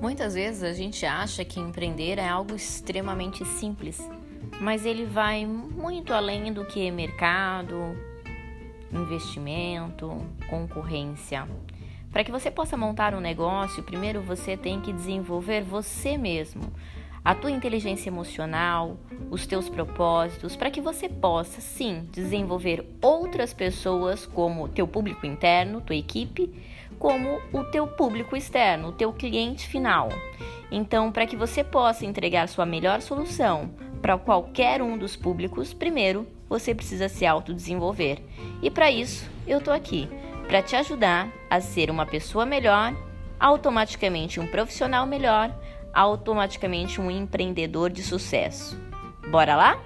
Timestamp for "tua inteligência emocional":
17.34-18.96